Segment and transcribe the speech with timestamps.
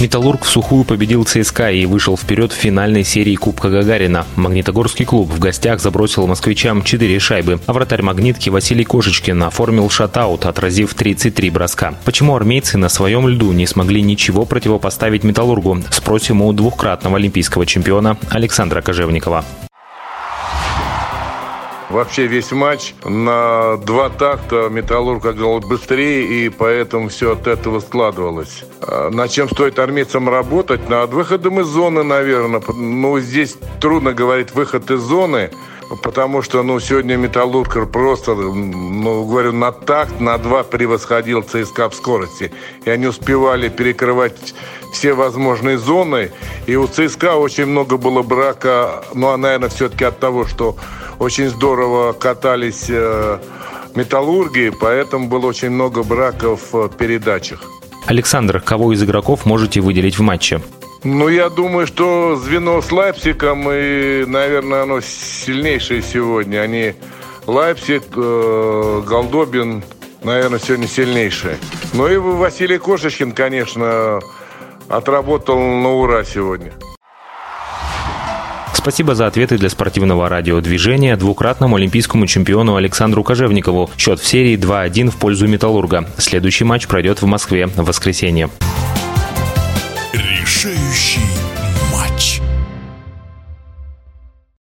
[0.00, 4.26] Металлург в сухую победил ЦСКА и вышел вперед в финальной серии Кубка Гагарина.
[4.36, 10.46] Магнитогорский клуб в гостях забросил москвичам 4 шайбы, а вратарь «Магнитки» Василий Кошечкин оформил шатаут,
[10.46, 11.94] отразив 33 броска.
[12.04, 15.82] Почему армейцы на своем льду не смогли ничего противопоставить «Металлургу»?
[15.90, 19.44] Спросим у двухкратного олимпийского чемпиона Александра Кожевникова.
[21.90, 28.64] Вообще весь матч на два такта «Металлург» играл быстрее, и поэтому все от этого складывалось.
[28.82, 30.90] А на чем стоит армейцам работать?
[30.90, 32.62] Над выходом из зоны, наверное.
[32.68, 35.50] Ну, здесь трудно говорить выход из зоны,
[36.02, 41.94] потому что, ну, сегодня «Металлург» просто, ну, говорю, на такт, на два превосходил ЦСКА в
[41.94, 42.52] скорости.
[42.84, 44.54] И они успевали перекрывать
[44.92, 46.30] все возможные зоны.
[46.66, 50.76] И у ЦСКА очень много было брака, ну, а, наверное, все-таки от того, что
[51.18, 53.38] очень здорово катались э,
[53.94, 57.60] металлурги, поэтому было очень много браков в передачах.
[58.06, 60.62] Александр, кого из игроков можете выделить в матче?
[61.04, 66.60] Ну, я думаю, что звено с Лайпсиком, и, наверное, оно сильнейшее сегодня.
[66.60, 66.94] Они
[67.46, 69.84] Лайпсик, э, Голдобин,
[70.24, 71.56] наверное, сегодня сильнейшие.
[71.94, 74.20] Ну и Василий Кошечкин, конечно,
[74.88, 76.72] отработал на ура сегодня.
[78.74, 83.90] Спасибо за ответы для спортивного радиодвижения двукратному олимпийскому чемпиону Александру Кожевникову.
[83.96, 86.08] Счет в серии 2-1 в пользу «Металлурга».
[86.16, 88.48] Следующий матч пройдет в Москве в воскресенье.
[90.60, 91.27] 睡醒。